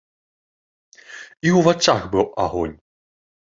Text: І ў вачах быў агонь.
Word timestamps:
І 1.47 1.53
ў 1.53 1.59
вачах 1.69 2.01
быў 2.17 2.25
агонь. 2.47 2.77